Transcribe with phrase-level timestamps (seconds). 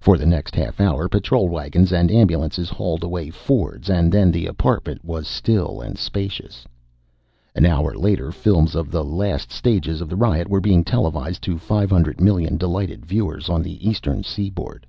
[0.00, 4.48] For the next half hour, patrol wagons and ambulances hauled away Fords, and then the
[4.48, 6.66] apartment was still and spacious.
[7.54, 11.58] An hour later, films of the last stages of the riot were being televised to
[11.58, 14.84] 500,000,000 delighted viewers on the Eastern Seaboard.